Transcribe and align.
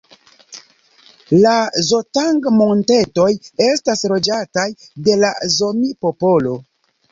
La 1.43 1.51
Zotang-Montetoj 1.89 3.29
estas 3.67 4.03
loĝataj 4.15 4.67
de 5.09 5.21
la 5.27 5.33
Zomi-popolo. 5.61 6.59